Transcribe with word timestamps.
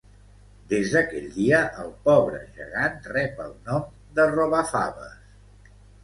Des 0.69 0.91
d'aquell 0.93 1.25
dia, 1.33 1.57
el 1.83 1.91
pobre 2.07 2.39
gegant 2.55 2.97
rep 3.11 3.43
el 3.43 3.51
nom 3.67 3.83
de 4.21 4.25
Robafaves 4.31 5.77